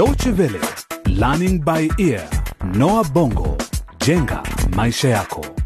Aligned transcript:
Deutsche 0.00 0.32
Welle, 0.38 0.58
Learning 1.08 1.62
by 1.62 1.90
Ear, 1.98 2.26
Noah 2.74 3.04
Bongo, 3.12 3.58
jenga 3.98 4.42
maisha 4.74 5.08
yako. 5.08 5.59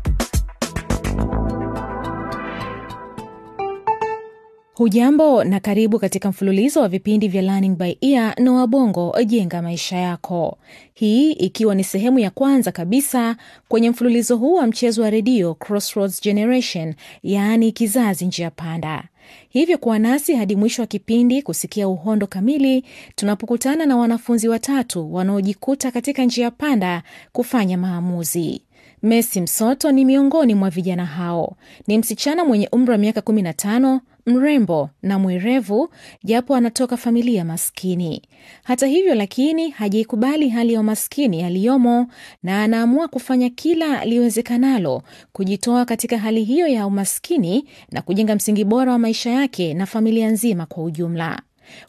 Hujambo 4.74 5.44
na 5.44 5.60
karibu 5.60 5.98
katika 5.98 6.28
mfululizo 6.28 6.80
wa 6.80 6.88
vipindi 6.88 7.28
vya 7.28 7.42
Learning 7.42 7.76
by 7.76 7.92
Ear 8.00 8.40
na 8.40 8.52
Wabongo 8.52 9.16
jenga 9.26 9.62
maisha 9.62 9.96
yako. 9.96 10.58
Hii 10.94 11.32
ikiwa 11.32 11.74
ni 11.74 11.84
sehemu 11.84 12.18
ya 12.18 12.30
kwanza 12.30 12.72
kabisa 12.72 13.36
kwenye 13.68 13.90
mfululizo 13.90 14.36
huu 14.36 14.54
wa 14.54 14.66
mchezo 14.66 15.02
wa 15.02 15.10
redio 15.10 15.54
Crossroads 15.54 16.22
Generation, 16.22 16.94
yaani 17.22 17.72
kizazi 17.72 18.26
njia 18.26 18.50
panda. 18.50 19.04
Hivyo 19.48 19.78
kuwa 19.78 19.98
nasi 19.98 20.34
hadi 20.34 20.56
mwisho 20.56 20.82
wa 20.82 20.86
kipindi 20.86 21.42
kusikia 21.42 21.88
uhondo 21.88 22.26
kamili 22.26 22.84
tunapokutana 23.14 23.86
na 23.86 23.96
wanafunzi 23.96 24.48
watatu 24.48 25.14
wanaojikuta 25.14 25.90
katika 25.90 26.24
njia 26.24 26.50
panda 26.50 27.02
kufanya 27.32 27.78
maamuzi. 27.78 28.62
Messi 29.02 29.40
Msoto 29.40 29.92
ni 29.92 30.04
miongoni 30.04 30.54
mwa 30.54 30.70
vijana 30.70 31.06
hao. 31.06 31.56
Ni 31.86 31.98
msichana 31.98 32.44
mwenye 32.44 32.68
umri 32.72 32.92
wa 32.92 32.98
miaka 32.98 33.20
15, 33.20 34.00
mrembo 34.26 34.90
na 35.02 35.18
mwerevu, 35.18 35.88
japo 36.24 36.54
anatoka 36.54 36.96
familia 36.96 37.44
maskini. 37.44 38.22
Hata 38.62 38.86
hivyo 38.86 39.14
lakini 39.14 39.70
hajaikubali 39.70 40.48
hali 40.48 40.72
ya 40.72 40.80
umaskini 40.80 41.42
aliyomo 41.44 42.06
na 42.42 42.62
anaamua 42.62 43.08
kufanya 43.08 43.50
kila 43.50 44.04
liwezekanalo 44.04 45.02
kujitoa 45.32 45.84
katika 45.84 46.18
hali 46.18 46.44
hiyo 46.44 46.66
ya 46.66 46.86
umaskini 46.86 47.64
na 47.92 48.02
kujenga 48.02 48.34
msingi 48.34 48.64
bora 48.64 48.92
wa 48.92 48.98
maisha 48.98 49.30
yake 49.30 49.74
na 49.74 49.86
familia 49.86 50.28
nzima 50.30 50.66
kwa 50.66 50.84
ujumla. 50.84 51.42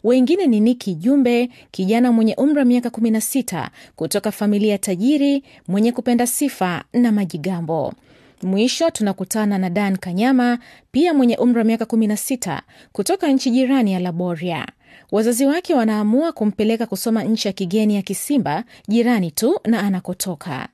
Wengine 0.04 0.46
ni 0.46 0.60
Niki 0.60 0.94
Jumbe, 0.94 1.48
kijana 1.70 2.12
mwenye 2.12 2.34
umri 2.34 2.58
wa 2.58 2.64
miaka 2.64 2.88
16 2.88 3.68
kutoka 3.96 4.32
familia 4.32 4.78
tajiri 4.78 5.42
mwenye 5.68 5.92
kupenda 5.92 6.26
sifa 6.26 6.84
na 6.92 7.12
majigambo. 7.12 7.92
Mwisho 8.50 8.90
tunakutana 8.90 9.58
na 9.58 9.70
Dan 9.70 9.96
Kanyama, 9.96 10.58
pia 10.90 11.14
mwenye 11.14 11.36
umri 11.36 11.58
wa 11.58 11.64
miaka 11.64 11.84
16 11.84 12.60
kutoka 12.92 13.28
nchi 13.28 13.50
jirani 13.50 13.92
ya 13.92 13.98
Laboria. 14.00 14.66
Wazazi 15.12 15.46
wake 15.46 15.74
wanaamua 15.74 16.32
kumpeleka 16.32 16.86
kusoma 16.86 17.22
nchi 17.24 17.48
ya 17.48 17.52
kigeni 17.52 17.94
ya 17.96 18.02
Kisimba, 18.02 18.64
jirani 18.88 19.30
tu 19.30 19.60
na 19.64 19.80
anakotoka. 19.80 20.68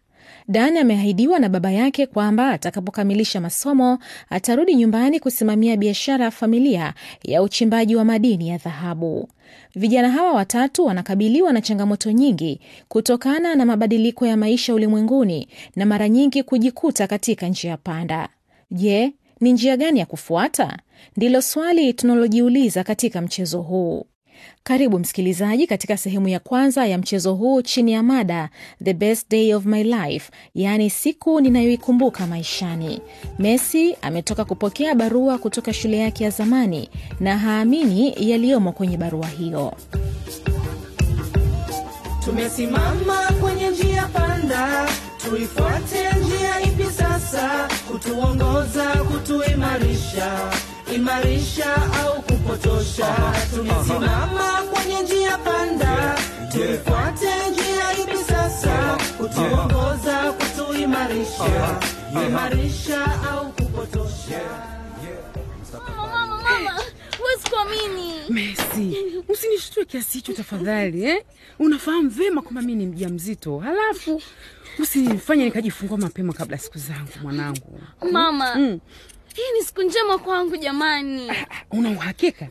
Dan 0.48 0.77
ameahidiwa 0.77 1.39
na 1.39 1.48
baba 1.48 1.71
yake 1.71 2.07
kwamba 2.07 2.51
atakapokamilisha 2.51 3.41
masomo 3.41 3.98
atarudi 4.31 4.75
nyumbani 4.75 5.21
kusimamia 5.21 5.77
biashara 5.77 6.25
ya 6.25 6.31
familia 6.31 6.95
ya 7.25 7.43
uchimbaji 7.43 7.97
wa 7.97 8.05
madini 8.05 8.49
ya 8.49 8.59
dhahabu. 8.59 9.29
Vijana 9.75 10.11
hawa 10.11 10.33
watatu 10.33 10.84
wanakabiliwa 10.84 11.53
na 11.53 11.61
changamoto 11.61 12.11
nyingi 12.12 12.61
kutokana 12.89 13.55
na 13.55 13.65
mabadiliko 13.65 14.27
ya 14.27 14.37
maisha 14.37 14.75
ulimwenguni 14.75 15.49
na 15.77 15.87
mara 15.87 16.09
nyingi 16.09 16.43
kujikuta 16.43 17.06
katika 17.06 17.49
njia 17.49 17.77
panda. 17.77 18.29
Je, 18.71 19.12
ni 19.41 19.53
njia 19.53 19.77
gani 19.77 20.01
ya 20.01 20.06
kufuata? 20.06 20.79
Ndilo 21.17 21.43
swali 21.43 21.93
tunalojiuliza 21.93 22.84
katika 22.84 23.21
mchezo 23.21 23.61
huu. 23.62 24.06
Karibu 24.62 24.98
msikilizaji 24.98 25.67
katika 25.67 25.97
sehemu 25.97 26.29
ya 26.29 26.41
kwanza 26.41 26.87
ya 26.87 26.98
mchezo 26.98 27.35
huu 27.35 27.62
chini 27.62 27.93
ya 27.93 28.03
mada 28.03 28.49
The 28.84 28.95
Best 28.95 29.31
Day 29.31 29.55
of 29.55 29.65
My 29.67 29.83
Life, 29.84 30.31
yaani 30.55 30.91
siku 30.91 31.41
ninayoikumbuka 31.41 32.27
maishani. 32.27 33.01
Messi 33.39 33.97
ametoka 34.03 34.45
kupokea 34.45 34.95
barua 34.95 35.39
kutoka 35.39 35.73
shule 35.73 35.97
yake 35.99 36.25
ya 36.25 36.31
zamani 36.31 36.89
na 37.21 37.39
haamini 37.39 38.15
yaliyomo 38.31 38.73
kwenye 38.73 38.97
barua 38.97 39.27
hiyo. 39.27 39.73
Tumesimama 42.25 43.17
kwenye 43.41 43.71
njia 43.71 44.03
panda, 44.12 44.89
tuifuate 45.25 46.09
njia 46.21 46.61
ipi 46.61 46.84
sasa? 46.84 47.69
Kutuongoza, 47.93 48.84
kutuimarisha, 48.93 50.53
imarisha 50.94 51.75
au 52.04 52.22
kupotosha? 52.22 53.06
Tumesimama 53.54 54.62
kwenye 54.72 55.03
njia 55.03 55.38
panda, 55.38 56.14
tuifuate 56.53 57.50
njia 57.50 57.92
ipi 58.04 58.25
sasa? 58.25 58.98
Kutuongoza, 59.19 60.32
kutuimarisha, 60.32 61.76
imarisha 62.28 63.04
au 63.32 63.53
kupotosha? 63.53 64.41
Huwezi. 67.65 68.33
Messi, 68.33 68.97
usinishtue 69.28 69.84
kiasi 69.84 70.19
hicho 70.19 70.33
tafadhali 70.33 71.05
eh? 71.05 71.25
Unafahamu 71.59 72.09
vema 72.11 72.43
kwamba 72.43 72.62
mi 72.62 72.75
ni 72.75 72.87
mja 72.87 73.09
mzito, 73.09 73.59
halafu 73.59 74.23
usinifanye 74.78 75.45
nikajifungua 75.45 75.99
mapema 75.99 76.33
kabla 76.33 76.59
siku 76.59 76.78
zangu 76.78 77.11
mwanangu. 77.22 77.81
Mama, 78.12 78.55
Mm. 78.56 78.81
hii 79.34 79.59
ni 79.59 79.65
siku 79.65 79.83
njema 79.83 80.19
kwangu 80.19 80.56
jamani. 80.56 81.31
Una 81.71 81.91
uhakika? 81.91 82.49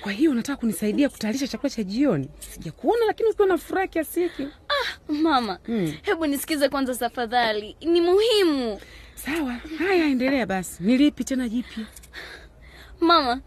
Kwa 0.00 0.12
hiyo 0.12 0.30
unataka 0.30 0.56
kunisaidia 0.60 1.08
kutayarisha 1.08 1.48
chakula 1.48 1.70
cha 1.70 1.82
jioni? 1.82 2.28
Sijakuona 2.54 3.06
lakini 3.06 3.28
ukiwa 3.28 3.48
na 3.48 3.58
furaha 3.58 3.86
kiasi 3.86 4.22
hiki. 4.22 4.48
Mama, 5.08 5.58
hebu 6.02 6.26
nisikize 6.26 6.68
kwanza 6.68 6.94
tafadhali, 6.94 7.76
ni 7.80 8.00
muhimu. 8.00 8.80
Sawa, 9.14 9.52
haya, 9.78 10.04
endelea 10.06 10.46
basi. 10.46 10.82
Nilipi 10.82 11.24
tena 11.24 11.48
jipya? 11.48 11.84
Mama, 13.00 13.40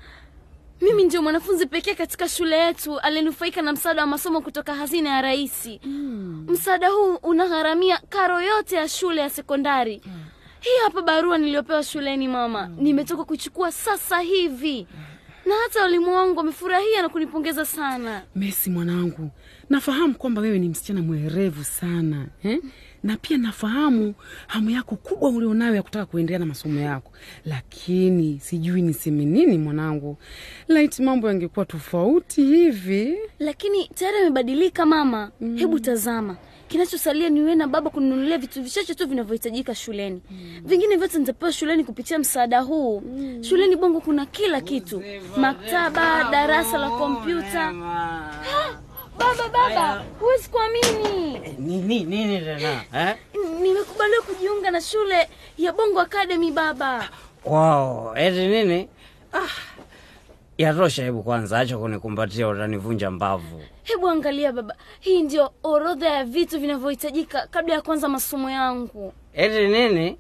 mimi 0.82 1.04
ndio 1.04 1.22
mwanafunzi 1.22 1.66
pekee 1.66 1.94
katika 1.94 2.30
shule 2.30 2.58
yetu 2.58 3.00
aliyenufaika 3.00 3.62
na 3.62 3.74
msaada 3.74 4.02
wa 4.02 4.08
masomo 4.08 4.42
kutoka 4.42 4.76
hazina 4.76 5.10
ya 5.10 5.22
rais. 5.22 5.70
Msaada 6.48 6.90
huu 6.90 7.16
unagharamia 7.16 8.00
karo 8.10 8.42
yote 8.42 8.76
ya 8.76 8.88
shule 8.90 9.22
ya 9.22 9.30
sekondari. 9.30 10.02
Hii 10.60 10.78
hapa 10.84 11.02
barua 11.02 11.38
niliyopewa 11.38 11.84
shuleni 11.84 12.28
mama, 12.28 12.68
nimetoka 12.78 13.24
kuchukua 13.24 13.72
sasa 13.72 14.20
hivi, 14.20 14.88
na 15.46 15.56
hata 15.64 15.82
walimu 15.82 16.14
wangu 16.16 16.38
wamefurahia 16.38 17.02
na 17.02 17.10
kunipongeza 17.10 17.66
sana. 17.66 18.22
Messi 18.36 18.70
mwanangu, 18.70 19.30
nafahamu 19.70 20.16
kwamba 20.16 20.42
wewe 20.42 20.60
ni 20.60 20.70
msichana 20.70 21.02
mwerevu 21.02 21.64
sana 21.64 22.26
eh? 22.44 22.60
Na 23.08 23.18
pia 23.18 23.38
nafahamu 23.38 24.14
hamu 24.48 24.70
yako 24.70 24.96
kubwa 24.96 25.30
ulionayo 25.30 25.76
ya 25.76 25.84
kutaka 25.84 26.06
kuendelea 26.06 26.40
na 26.40 26.46
masomo 26.46 26.80
yako, 26.80 27.12
lakini 27.46 28.40
sijui 28.40 28.82
niseme 28.82 29.26
nini 29.26 29.58
mwanangu. 29.58 30.18
Laiti 30.68 31.02
mambo 31.02 31.28
yangekuwa 31.28 31.66
tofauti 31.66 32.44
hivi. 32.46 33.18
lakini 33.40 33.88
tayari 33.88 34.18
amebadilika 34.18 34.86
mama. 34.86 35.32
Hebu 35.56 35.80
tazama, 35.80 36.38
kinachosalia 36.68 37.30
ni 37.30 37.40
wewe 37.42 37.56
na 37.56 37.68
baba 37.68 37.90
kununulia 37.90 38.38
vitu 38.38 38.64
vichache 38.64 38.94
tu 38.96 39.08
vinavyohitajika 39.08 39.76
shuleni. 39.76 40.22
Vingine 40.66 40.96
vyote 40.96 41.20
nitapewa 41.20 41.52
shuleni 41.52 41.84
kupitia 41.84 42.20
msaada 42.20 42.62
huu. 42.62 43.04
Shuleni 43.42 43.76
Bongo 43.76 44.00
kuna 44.02 44.26
kila 44.26 44.62
kitu, 44.62 45.04
maktaba, 45.38 46.30
darasa 46.32 46.78
la 46.78 46.90
kompyuta. 46.90 47.74
Baba, 49.18 49.50
baba, 49.54 50.04
huwezi 50.20 50.50
kuamini, 50.50 51.40
Nini 51.60 52.04
nini 52.04 52.40
tena 52.40 52.84
eh? 52.96 53.16
nimekubaliwa 53.62 54.22
kujiunga 54.22 54.72
na 54.72 54.82
shule 54.82 55.30
ya 55.58 55.74
Bongo 55.74 56.00
Academy 56.02 56.52
baba. 56.52 57.10
Wow, 57.46 58.14
eti 58.18 58.48
nini? 58.48 58.90
Ah, 59.34 59.48
yatosha. 60.58 61.04
Hebu 61.04 61.24
kwanza 61.24 61.60
acha 61.60 61.78
kunikumbatia, 61.78 62.48
utanivunja 62.48 63.12
mbavu. 63.12 63.62
Hebu 63.84 64.08
angalia 64.10 64.52
baba, 64.52 64.76
hii 65.00 65.22
ndio 65.24 65.52
orodha 65.64 66.10
ya 66.10 66.24
vitu 66.24 66.60
vinavyohitajika 66.60 67.48
kabla 67.52 67.74
ya 67.74 67.82
kuanza 67.82 68.08
masomo 68.10 68.50
yangu. 68.50 69.14
Eti 69.34 69.68
nini? 69.68 70.18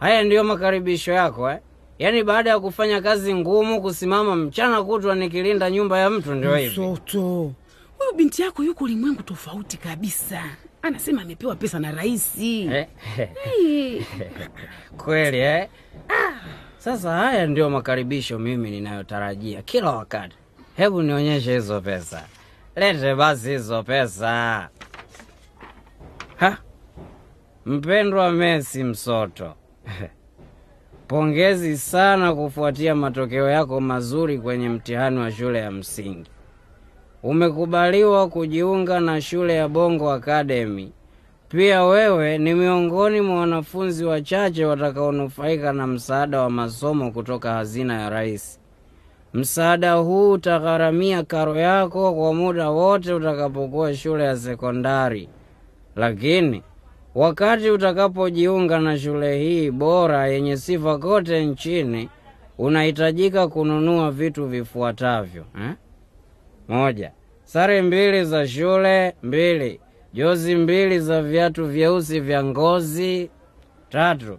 Haya 0.00 0.22
ndiyo 0.22 0.44
makaribisho 0.44 1.12
yako 1.12 1.50
eh? 1.50 1.58
Yaani 1.98 2.22
baada 2.24 2.50
ya 2.50 2.60
kufanya 2.60 3.00
kazi 3.02 3.34
ngumu, 3.34 3.82
kusimama 3.82 4.36
mchana 4.36 4.82
kutwa 4.82 5.14
nikilinda 5.14 5.70
nyumba 5.70 5.98
ya 5.98 6.10
mtu, 6.10 6.34
ndio 6.34 6.56
hivi? 6.56 6.80
Msoto, 6.80 7.52
huyu 8.02 8.16
binti 8.16 8.42
yako 8.42 8.62
yuko 8.64 8.84
ulimwengu 8.84 9.22
tofauti 9.22 9.76
kabisa. 9.76 10.42
Anasema 10.82 11.22
amepewa 11.22 11.56
pesa 11.56 11.78
na 11.78 11.92
raisi. 11.92 12.60
Eh? 12.66 12.86
Kweli 14.96 15.38
eh? 15.38 15.68
Sasa 16.78 17.10
haya 17.16 17.46
ndio 17.46 17.70
makaribisho 17.70 18.38
mimi 18.38 18.70
ninayotarajia 18.70 19.62
kila 19.62 19.90
wakati. 19.90 20.36
Hebu 20.76 21.02
nionyeshe 21.02 21.54
hizo 21.54 21.80
pesa, 21.80 22.24
lete 22.76 23.14
basi 23.14 23.50
hizo 23.50 23.82
pesa. 23.82 24.68
Ha, 26.36 26.58
mpendwa 27.66 28.32
mesi 28.32 28.84
Msoto, 28.84 29.54
pongezi 31.08 31.78
sana 31.78 32.34
kufuatia 32.34 32.94
matokeo 32.94 33.48
yako 33.50 33.80
mazuri 33.80 34.38
kwenye 34.38 34.68
mtihani 34.68 35.18
wa 35.18 35.32
shule 35.32 35.58
ya 35.58 35.70
msingi. 35.70 36.30
Umekubaliwa 37.22 38.28
kujiunga 38.28 39.00
na 39.00 39.20
shule 39.20 39.54
ya 39.54 39.68
Bongo 39.68 40.10
Academy. 40.12 40.92
Pia 41.48 41.84
wewe 41.84 42.38
ni 42.38 42.54
miongoni 42.54 43.20
mwa 43.20 43.36
wanafunzi 43.40 44.04
wachache 44.04 44.64
watakaonufaika 44.64 45.72
na 45.72 45.86
msaada 45.86 46.40
wa 46.40 46.50
masomo 46.50 47.10
kutoka 47.10 47.52
hazina 47.52 48.00
ya 48.00 48.10
rais. 48.10 48.60
Msaada 49.34 49.94
huu 49.94 50.30
utagharamia 50.32 51.22
karo 51.22 51.56
yako 51.56 52.14
kwa 52.14 52.34
muda 52.34 52.70
wote 52.70 53.12
utakapokuwa 53.12 53.94
shule 53.94 54.24
ya 54.24 54.36
sekondari, 54.36 55.28
lakini 55.96 56.62
wakati 57.14 57.70
utakapojiunga 57.70 58.78
na 58.78 58.98
shule 58.98 59.38
hii 59.38 59.70
bora 59.70 60.26
yenye 60.26 60.56
sifa 60.56 60.98
kote 60.98 61.46
nchini, 61.46 62.08
unahitajika 62.58 63.48
kununua 63.48 64.10
vitu 64.10 64.46
vifuatavyo 64.46 65.44
eh? 65.60 65.72
Moja, 66.72 67.12
sare 67.44 67.82
mbili 67.82 68.24
za 68.24 68.48
shule. 68.48 69.14
Mbili, 69.22 69.80
jozi 70.14 70.54
mbili 70.54 71.00
za 71.00 71.22
viatu 71.22 71.66
vyeusi 71.66 72.20
vya 72.20 72.44
ngozi. 72.44 73.30
Tatu, 73.88 74.38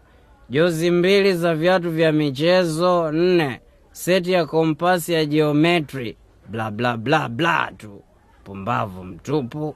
jozi 0.50 0.92
mbili 0.92 1.34
za 1.34 1.56
viatu 1.56 1.92
vya 1.92 2.12
michezo. 2.12 3.12
Nne, 3.12 3.62
seti 3.92 4.32
ya 4.32 4.46
kompasi 4.46 5.14
ya 5.14 5.26
jiometri 5.26 6.18
Bla 6.50 6.72
bla 6.72 6.98
bla 6.98 7.30
bla 7.30 7.72
tu, 7.78 8.02
pumbavu 8.44 9.04
mtupu. 9.04 9.76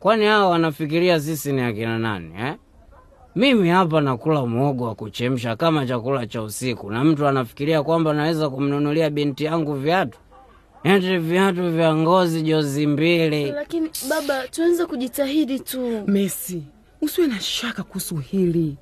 Kwani 0.00 0.24
hao 0.24 0.50
wanafikiria 0.50 1.20
sisi 1.20 1.52
ni 1.52 1.62
akina 1.62 1.98
nani 1.98 2.34
eh? 2.40 2.54
Mimi 3.36 3.68
hapa 3.68 4.00
nakula 4.00 4.46
muhogo 4.46 4.84
wa 4.84 4.94
kuchemsha 4.94 5.56
kama 5.56 5.86
chakula 5.86 6.26
cha 6.26 6.42
usiku, 6.42 6.90
na 6.90 7.04
mtu 7.04 7.26
anafikiria 7.26 7.82
kwamba 7.82 8.12
naweza 8.12 8.50
kumnunulia 8.50 9.10
binti 9.10 9.44
yangu 9.44 9.74
viatu 9.74 10.18
eti 10.84 11.18
viatu 11.18 11.70
vya 11.70 11.94
ngozi 11.96 12.42
jozi 12.42 12.86
mbili. 12.86 13.50
Lakini 13.52 13.90
baba, 14.08 14.48
tunaweza 14.48 14.86
kujitahidi 14.86 15.60
tu. 15.60 16.02
Messi, 16.06 16.62
usiwe 17.00 17.26
na 17.26 17.40
shaka 17.40 17.82
kuhusu 17.82 18.16
hili. 18.16 18.76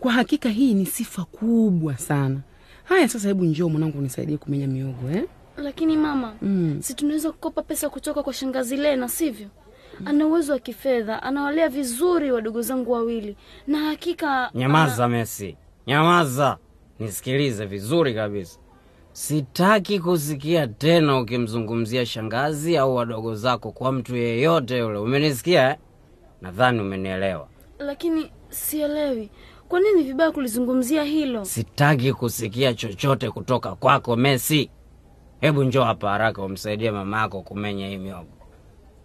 Kwa 0.00 0.12
hakika 0.12 0.48
hii 0.48 0.74
ni 0.74 0.86
sifa 0.86 1.24
kubwa 1.24 1.98
sana. 1.98 2.40
Haya, 2.84 3.08
sasa 3.08 3.28
hebu 3.28 3.44
njoo 3.44 3.68
mwanangu, 3.68 3.98
unisaidie 3.98 4.36
kumenya 4.36 4.66
miogo 4.66 5.10
eh? 5.14 5.24
Lakini 5.56 5.96
mama, 5.96 6.34
Mm. 6.42 6.78
si 6.82 6.94
tunaweza 6.94 7.32
kukopa 7.32 7.62
pesa 7.62 7.88
kutoka 7.88 8.22
kwa 8.22 8.32
shangazi 8.32 8.76
Lena, 8.76 9.08
sivyo? 9.08 9.46
Ana 10.04 10.26
uwezo 10.26 10.52
wa 10.52 10.58
kifedha, 10.58 11.22
anawalea 11.22 11.68
vizuri 11.68 12.32
wadogo 12.32 12.62
zangu 12.62 12.92
wawili, 12.92 13.36
na 13.66 13.78
hakika 13.78 14.50
Nyamaza 14.54 15.08
Messi, 15.08 15.56
nyamaza, 15.86 16.58
nisikilize 16.98 17.66
vizuri 17.66 18.14
kabisa. 18.14 18.58
Sitaki 19.12 20.00
kusikia 20.00 20.66
tena 20.66 21.20
ukimzungumzia 21.20 22.06
shangazi 22.06 22.76
au 22.78 22.94
wadogo 22.96 23.34
zako 23.34 23.70
kwa 23.72 23.92
mtu 23.92 24.16
yeyote 24.16 24.78
yule. 24.78 24.98
Umenisikia 24.98 25.70
eh? 25.70 25.76
Nadhani 26.40 26.80
umenielewa. 26.80 27.48
Lakini 27.78 28.30
sielewi 28.48 29.30
kwa 29.68 29.80
nini 29.80 30.02
vibaya 30.02 30.30
kulizungumzia 30.32 31.02
hilo. 31.04 31.44
Sitaki 31.44 32.12
kusikia 32.12 32.74
chochote 32.74 33.30
kutoka 33.30 33.74
kwako 33.74 34.16
Messi. 34.16 34.70
Hebu 35.40 35.64
njoo 35.64 35.84
hapa 35.84 36.10
haraka 36.10 36.42
umsaidie 36.42 36.90
mama 36.90 37.20
yako 37.20 37.42
kumenya 37.42 37.88
hii 37.88 37.96
miogo. 37.98 38.26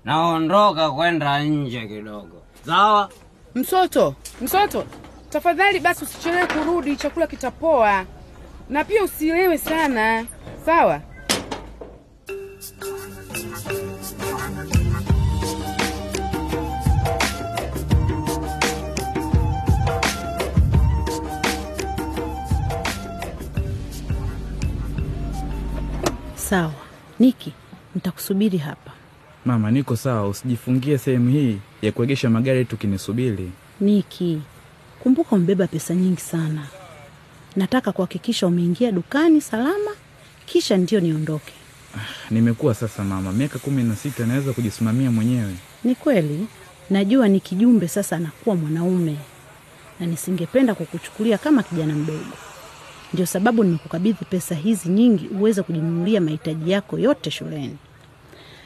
Naondoka 0.05 0.91
kwenda 0.91 1.43
nje 1.43 1.87
kidogo, 1.87 2.41
sawa? 2.65 3.09
Msoto, 3.55 4.15
msoto, 4.41 4.83
tafadhali 5.29 5.79
basi 5.79 6.03
usichelewe 6.03 6.47
kurudi, 6.47 6.95
chakula 6.95 7.27
kitapoa, 7.27 8.05
na 8.69 8.83
pia 8.83 9.03
usilewe 9.03 9.57
sana, 9.57 10.25
sawa? 10.65 11.01
Sawa 26.35 26.73
Niki, 27.19 27.53
nitakusubiri 27.95 28.57
hapa. 28.57 28.91
Mama, 29.45 29.71
niko 29.71 29.95
sawa, 29.95 30.27
usijifungie 30.29 30.97
sehemu 30.97 31.29
hii 31.29 31.57
ya 31.81 31.91
kuegesha 31.91 32.29
magari 32.29 32.65
tukinisubiri. 32.65 33.51
Niki, 33.81 34.41
kumbuka 34.99 35.35
umebeba 35.35 35.67
pesa 35.67 35.95
nyingi 35.95 36.21
sana. 36.21 36.67
Nataka 37.55 37.91
kuhakikisha 37.91 38.47
umeingia 38.47 38.91
dukani 38.91 39.41
salama, 39.41 39.91
kisha 40.45 40.77
ndio 40.77 40.99
niondoke. 40.99 41.53
Nimekuwa 42.31 42.73
sasa 42.75 43.03
mama, 43.03 43.31
miaka 43.31 43.59
kumi 43.59 43.83
na 43.83 43.95
sita, 43.95 44.25
naweza 44.25 44.53
kujisimamia 44.53 45.11
mwenyewe. 45.11 45.55
Ni 45.83 45.95
kweli, 45.95 46.47
najua 46.89 47.27
ni 47.27 47.39
kijumbe 47.39 47.87
sasa 47.87 48.15
anakuwa 48.15 48.55
mwanaume, 48.55 49.15
na 49.99 50.05
nisingependa 50.05 50.75
kukuchukulia 50.75 51.37
kama 51.37 51.63
kijana 51.63 51.93
mdogo. 51.95 52.35
Ndio 53.13 53.25
sababu 53.25 53.63
nimekukabidhi 53.63 54.25
pesa 54.25 54.55
hizi 54.55 54.89
nyingi 54.89 55.27
uweze 55.27 55.63
kujinunulia 55.63 56.21
mahitaji 56.21 56.71
yako 56.71 56.99
yote 56.99 57.31
shuleni. 57.31 57.77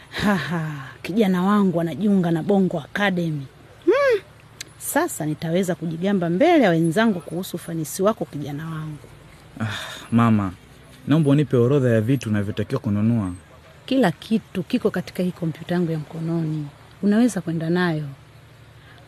Haha, 0.09 0.71
kijana 1.01 1.43
wangu 1.43 1.81
anajiunga 1.81 2.31
na 2.31 2.43
Bongo 2.43 2.79
Academy. 2.79 3.45
Sasa 4.93 5.25
nitaweza 5.25 5.75
kujigamba 5.75 6.29
mbele 6.29 6.63
ya 6.63 6.69
wenzangu 6.69 7.19
kuhusu 7.19 7.55
ufanisi 7.57 8.03
wako 8.03 8.25
kijana 8.25 8.65
wangu. 8.65 8.97
Mama, 10.11 10.51
naomba 11.07 11.29
unipe 11.29 11.57
orodha 11.57 11.89
ya 11.89 12.01
vitu 12.01 12.29
unavyotakiwa 12.29 12.81
kununua. 12.81 13.31
Kila 13.85 14.11
kitu 14.11 14.63
kiko 14.63 14.91
katika 14.91 15.23
hii 15.23 15.31
kompyuta 15.31 15.73
yangu 15.75 15.91
ya 15.91 15.97
mkononi, 15.99 16.67
unaweza 17.01 17.41
kwenda 17.41 17.69
nayo. 17.69 18.03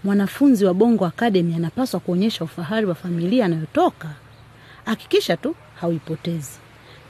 Mwanafunzi 0.03 0.65
wa 0.65 0.73
Bongo 0.73 1.05
Academy 1.05 1.55
anapaswa 1.55 1.99
kuonyesha 1.99 2.43
ufahari 2.43 2.85
wa 2.85 2.95
familia 2.95 3.45
anayotoka. 3.45 4.09
Hakikisha 4.85 5.37
tu 5.37 5.55
hauipotezi, 5.81 6.51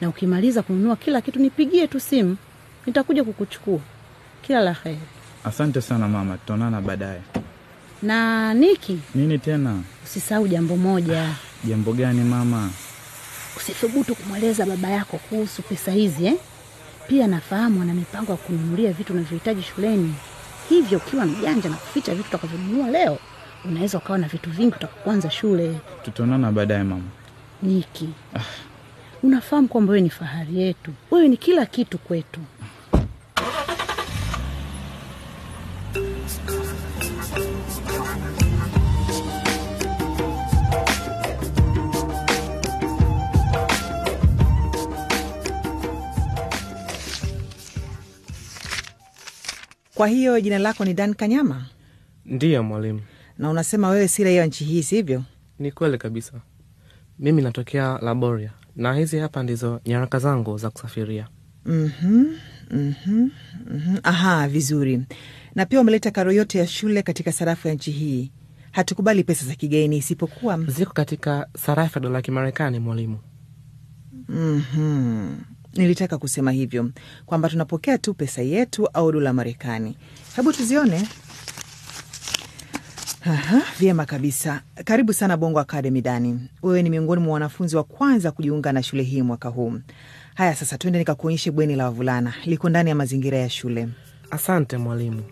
na 0.02 0.10
ukimaliza 0.10 0.62
kununua 0.62 0.96
kila 0.96 1.22
kitu 1.22 1.40
nipigie 1.40 1.88
tu 1.88 2.00
simu, 2.00 2.38
nitakuja 2.86 3.24
kukuchukua. 3.24 3.80
Kila 4.42 4.60
la 4.62 4.74
heri. 4.74 5.00
Asante 5.44 5.82
sana 5.82 6.08
mama, 6.08 6.38
tutaonana 6.38 6.82
baadaye. 6.82 7.22
Na 8.04 8.54
Niki, 8.54 9.00
Nini 9.16 9.40
tena? 9.40 9.82
usisahau 10.04 10.48
jambo 10.48 10.78
moja, 10.78 11.30
Jambo 11.64 11.94
gani 11.94 12.22
mama? 12.24 12.70
usithubutu 13.58 14.16
kumweleza 14.16 14.66
baba 14.66 14.90
yako 14.90 15.18
kuhusu 15.18 15.62
pesa 15.62 15.92
hizi 15.92 16.26
eh? 16.26 16.36
Pia 17.08 17.28
nafahamu 17.28 17.82
ana 17.82 17.94
mipango 17.94 18.32
ya 18.32 18.38
kununulia 18.38 18.92
vitu 18.92 19.14
unavyohitaji 19.14 19.62
shuleni, 19.64 20.14
hivyo 20.70 20.98
ukiwa 20.98 21.26
mjanja 21.26 21.70
na 21.70 21.76
kuficha 21.76 22.16
vitu 22.16 22.28
utakavyonunua 22.30 22.90
leo, 22.90 23.18
unaweza 23.66 23.98
ukawa 23.98 24.18
na 24.20 24.28
vitu 24.28 24.50
vingi 24.50 24.76
utakapoanza 24.76 25.32
shule. 25.32 25.80
Tutaonana 26.06 26.52
baadaye 26.52 26.84
mama. 26.84 27.04
Niki, 27.64 28.10
unafahamu 29.24 29.68
kwamba 29.68 29.92
wewe 29.92 30.02
ni 30.02 30.10
fahari 30.10 30.62
yetu, 30.62 30.92
wewe 31.12 31.28
ni 31.28 31.38
kila 31.38 31.66
kitu 31.66 31.98
kwetu. 31.98 32.40
Kwa 50.04 50.08
hiyo 50.10 50.42
jina 50.42 50.60
lako 50.60 50.86
ni 50.86 50.94
Dan 50.94 51.14
Kanyama 51.14 51.66
Ndiyo 52.26 52.64
mwalimu, 52.64 53.02
na 53.38 53.50
unasema 53.50 53.90
wewe 53.90 54.08
si 54.08 54.24
raia 54.24 54.42
wa 54.42 54.48
nchi 54.48 54.64
hii, 54.66 54.84
sivyo? 54.84 55.24
ni 55.60 55.72
kweli 55.72 55.98
kabisa. 55.98 56.34
Mimi 57.20 57.42
natokea 57.42 58.00
Laboria 58.02 58.52
na 58.76 58.94
hizi 58.94 59.18
hapa 59.18 59.44
ndizo 59.44 59.82
nyaraka 59.86 60.20
zangu 60.20 60.58
za 60.58 60.70
kusafiria. 60.70 61.28
Mhm, 61.66 62.26
mhm, 62.72 63.30
mhm. 63.72 63.98
Aha, 64.04 64.48
vizuri. 64.48 65.02
Na 65.56 65.66
pia 65.66 65.82
umeleta 65.82 66.12
karo 66.12 66.32
yote 66.32 66.58
ya 66.60 66.68
shule 66.68 67.02
katika 67.02 67.32
sarafu 67.32 67.68
ya 67.68 67.74
nchi 67.74 67.92
hii. 67.92 68.32
Hatukubali 68.72 69.24
pesa 69.24 69.46
za 69.46 69.56
kigeni 69.56 69.98
isipokuwa 69.98 70.60
Ziko 70.68 70.94
katika 70.94 71.48
sarafu 71.58 71.98
ya 72.00 72.02
dola 72.04 72.16
ya 72.18 72.22
Kimarekani 72.22 72.80
mwalimu. 72.80 73.20
Mhm. 74.30 75.36
Nilitaka 75.74 76.18
kusema 76.18 76.52
hivyo 76.52 76.90
kwamba 77.26 77.50
tunapokea 77.50 77.98
tu 77.98 78.14
pesa 78.14 78.42
yetu 78.42 78.88
au 78.88 79.12
dola 79.12 79.34
Marekani. 79.34 79.98
Hebu 80.36 80.54
tuzione. 80.54 81.08
Vyema 83.80 84.06
kabisa. 84.06 84.62
Karibu 84.86 85.14
sana 85.14 85.38
Bongo 85.38 85.60
Academy 85.60 86.02
Dani. 86.02 86.40
Wewe 86.64 86.84
ni 86.84 86.90
miongoni 86.90 87.22
mwa 87.22 87.34
wanafunzi 87.34 87.76
wa 87.76 87.84
kwanza 87.84 88.32
kujiunga 88.32 88.72
na 88.74 88.84
shule 88.84 89.04
hii 89.04 89.22
mwaka 89.22 89.50
huu. 89.50 89.74
Haya, 90.36 90.56
sasa 90.56 90.78
twende 90.78 91.00
nikakuonyeshe 91.00 91.52
bweni 91.52 91.76
la 91.76 91.84
wavulana, 91.86 92.34
liko 92.46 92.70
ndani 92.70 92.90
ya 92.90 92.96
mazingira 92.96 93.38
ya 93.38 93.50
shule. 93.50 93.90
Asante 94.32 94.78
mwalimu. 94.78 95.24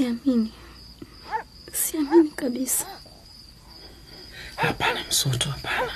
Siamini, 0.00 0.52
siamini 1.72 2.28
kabisa. 2.30 2.86
Hapana 4.56 5.00
Msoto, 5.08 5.50
hapana, 5.50 5.92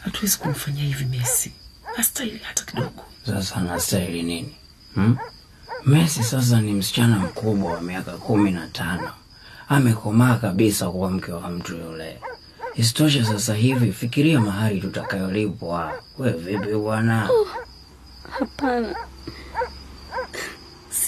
hatuwezi 0.00 0.38
kumfanyia 0.38 0.84
hivi 0.84 1.04
Messi, 1.04 1.52
hastahili 1.96 2.38
hata 2.38 2.64
kidogo. 2.64 3.04
Sasa 3.26 3.60
nastahili 3.60 4.22
nini 4.22 4.54
hmm? 4.94 5.16
Messi 5.86 6.22
sasa 6.24 6.60
ni 6.60 6.72
msichana 6.72 7.18
mkubwa 7.18 7.72
wa 7.72 7.80
miaka 7.80 8.12
kumi 8.12 8.50
na 8.50 8.66
tano, 8.66 9.10
amekomaa 9.68 10.36
kabisa 10.36 10.90
kuwa 10.90 11.10
mke 11.10 11.32
wa 11.32 11.50
mtu 11.50 11.76
yule. 11.76 12.20
Isitoshe 12.74 13.24
sasa 13.24 13.54
hivi 13.54 13.92
fikiria 13.92 14.40
mahali 14.40 14.80
tutakayolipwa. 14.80 16.02
We 16.18 16.30
vipi 16.30 16.74
bwana? 16.74 17.28
Hapana, 18.38 18.96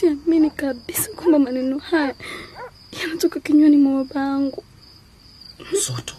siamini 0.01 0.51
kabisa 0.51 1.09
kwamba 1.17 1.39
maneno 1.39 1.79
haya 1.79 2.15
yanatoka 3.03 3.41
kinywani 3.41 3.77
mwa 3.77 4.05
baba 4.05 4.21
yangu. 4.21 4.65
Msoto, 5.73 6.15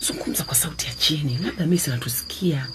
zungumza 0.00 0.44
kwa 0.44 0.54
sauti 0.54 0.86
ya 0.86 0.94
chini, 0.94 1.38
labda 1.44 1.66
Messi 1.66 1.90
anatusikia. 1.90 2.66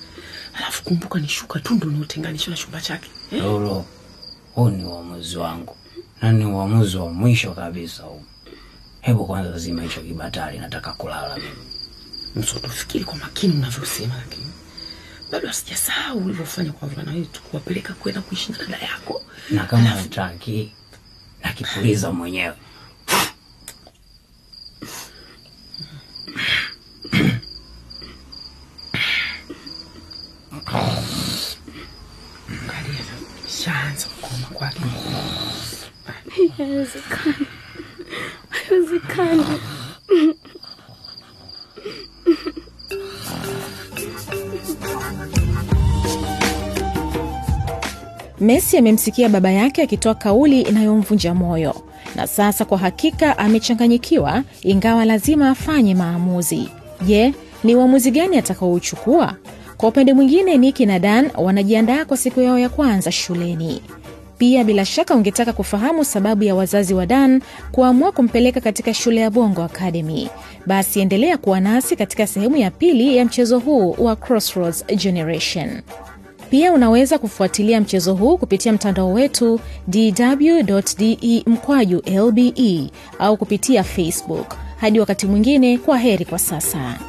Alafu 0.53 0.83
kumbuka 0.83 1.19
ni 1.19 1.27
shuka 1.27 1.59
tu 1.59 1.73
ndo 1.73 1.87
unaotenganishwa 1.87 2.51
na 2.51 2.57
chumba 2.57 2.81
chake 2.81 3.09
eh? 3.31 3.43
Huu 4.55 4.69
ni 4.69 4.83
uamuzi 4.85 5.37
wangu 5.37 5.75
na 6.21 6.31
ni 6.31 6.45
uamuzi 6.45 6.97
wa 6.97 7.13
mwisho 7.13 7.51
kabisa 7.51 8.03
huu. 8.03 8.23
Hebu 9.01 9.25
kwanza 9.25 9.57
zima 9.59 9.83
hicho 9.83 10.01
kibatari, 10.01 10.59
nataka 10.59 10.93
kulala 10.93 11.35
mimi. 11.35 11.49
Msoto, 12.35 12.69
fikiri 12.69 13.03
kwa 13.05 13.15
makini 13.15 13.53
unavyosema, 13.53 14.13
lakini 14.15 14.47
bado 15.31 15.49
asijasahau 15.49 16.17
ulivyofanya 16.17 16.71
kwa 16.71 16.87
wavulana 16.87 17.11
wetu, 17.11 17.41
kuwapeleka 17.41 17.93
kwenda 17.93 18.21
kuishi 18.21 18.51
na 18.51 18.57
dada 18.57 18.77
yako. 18.77 19.21
Na 19.49 19.65
kama 19.65 19.89
hutaki, 19.89 20.71
nakipuliza 21.43 22.11
mwenyewe. 22.11 22.55
Shaanza 33.47 34.07
kukoma 34.07 34.47
kwake. 34.53 34.79
Haiwezekani, 36.57 37.47
haiwezekani. 38.49 39.43
Messi 48.39 48.77
amemsikia 48.77 49.29
baba 49.29 49.51
yake 49.51 49.81
akitoa 49.81 50.15
kauli 50.15 50.61
inayomvunja 50.61 51.33
moyo, 51.33 51.75
na 52.15 52.27
sasa 52.27 52.65
kwa 52.65 52.77
hakika 52.77 53.37
amechanganyikiwa, 53.37 54.43
ingawa 54.61 55.05
lazima 55.05 55.49
afanye 55.49 55.95
maamuzi. 55.95 56.69
Je, 57.05 57.33
ni 57.63 57.75
uamuzi 57.75 58.11
gani 58.11 58.37
atakaouchukua? 58.37 59.35
Kwa 59.77 59.89
upande 59.89 60.13
mwingine, 60.13 60.57
Niki 60.57 60.85
na 60.85 60.99
Dan 60.99 61.29
wanajiandaa 61.37 62.05
kwa 62.05 62.17
siku 62.17 62.41
yao 62.41 62.59
ya 62.59 62.69
kwanza 62.69 63.11
shuleni. 63.11 63.81
Pia 64.37 64.63
bila 64.63 64.85
shaka 64.85 65.15
ungetaka 65.15 65.53
kufahamu 65.53 66.05
sababu 66.05 66.43
ya 66.43 66.55
wazazi 66.55 66.93
wa 66.93 67.05
Dan 67.05 67.41
kuamua 67.71 68.11
kumpeleka 68.11 68.61
katika 68.61 68.93
shule 68.93 69.21
ya 69.21 69.29
Bongo 69.31 69.63
Academy. 69.63 70.29
Basi 70.65 70.99
endelea 70.99 71.37
kuwa 71.37 71.59
nasi 71.59 71.95
katika 71.95 72.27
sehemu 72.27 72.57
ya 72.57 72.71
pili 72.71 73.17
ya 73.17 73.25
mchezo 73.25 73.59
huu 73.59 73.95
wa 73.99 74.15
Crossroads 74.15 74.85
Generation. 74.95 75.81
Pia 76.49 76.73
unaweza 76.73 77.17
kufuatilia 77.17 77.81
mchezo 77.81 78.13
huu 78.13 78.37
kupitia 78.37 78.73
mtandao 78.73 79.13
wetu 79.13 79.59
dw.de 79.87 81.43
mkwaju 81.45 82.03
lbe 82.27 82.91
au 83.19 83.37
kupitia 83.37 83.83
Facebook. 83.83 84.55
Hadi 84.77 84.99
wakati 84.99 85.27
mwingine, 85.27 85.77
kwa 85.77 85.97
heri 85.97 86.25
kwa 86.25 86.39
sasa. 86.39 86.99